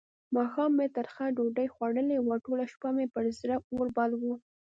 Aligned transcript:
ماښام 0.35 0.71
مې 0.77 0.87
ترخه 0.95 1.25
ډوډۍ 1.35 1.67
خوړلې 1.75 2.17
وه؛ 2.21 2.35
ټوله 2.45 2.65
شپه 2.73 2.89
مې 2.95 3.05
پر 3.13 3.25
زړه 3.39 3.55
اور 3.73 3.87
بل 3.97 4.11
وو. 4.21 4.33